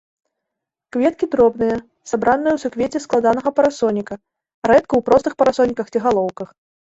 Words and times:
Кветкі 0.95 1.25
дробныя, 1.35 1.75
сабраныя 2.11 2.53
ў 2.53 2.59
суквецці 2.63 3.03
складанага 3.05 3.49
парасоніка, 3.59 4.13
рэдка 4.71 4.91
ў 4.97 5.01
простых 5.11 5.33
парасоніках 5.43 5.87
ці 5.93 5.99
галоўках. 6.09 6.49